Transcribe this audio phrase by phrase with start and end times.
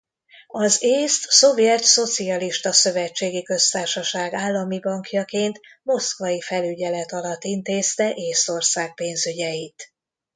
[0.47, 9.93] Az Észt Szovjet Szocialista Szövetségi Köztársaság állami bankjaként moszkvai felügyelet alatt intézte Észtország pénzügyeit.